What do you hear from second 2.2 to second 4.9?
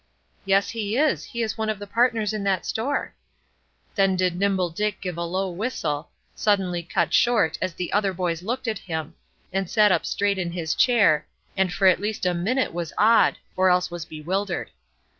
in that store." Then did Nimble